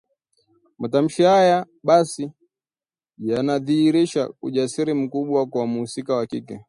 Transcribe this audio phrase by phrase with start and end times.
[0.79, 2.31] Matamshi haya ya Bikisiwa
[3.19, 6.59] yanadhihirisha ujasiri mkubwa kwa mhusika wa kike